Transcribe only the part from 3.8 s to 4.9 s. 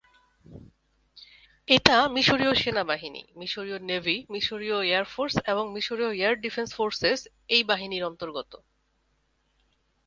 navy, মিশরীয়